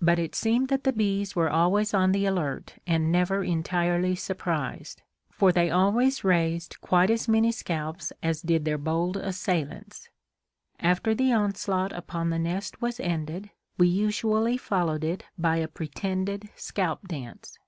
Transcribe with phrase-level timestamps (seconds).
[0.00, 5.02] But it seemed that the bees were always on the alert and never entirely surprised,
[5.28, 10.08] for they always raised quite as many scalps as did their bold assailants!
[10.78, 16.48] After the onslaught upon the nest was ended, we usually followed it by a pretended
[16.54, 17.58] scalp dance.